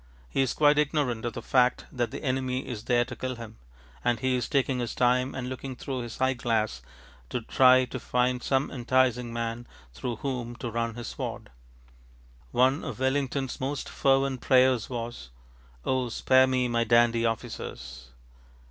[0.29, 3.57] He is quite ignorant of the fact that the enemy is there to kill him,
[4.03, 6.81] and he is taking his time and looking through his eyeglass
[7.29, 11.51] to try to find some enticing man through whom to run his sword.
[12.51, 15.29] One of WellingtonŌĆÖs most fervent prayers was,
[15.85, 18.07] ŌĆ£Oh, spare me my dandy officers!